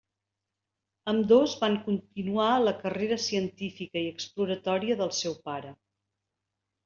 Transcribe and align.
Ambdós 1.11 1.51
van 1.63 1.75
continuar 1.89 2.47
la 2.63 2.73
carrera 2.79 3.19
científica 3.27 4.03
i 4.05 4.09
exploratòria 4.15 4.97
del 5.03 5.13
seu 5.19 5.37
pare. 5.51 5.75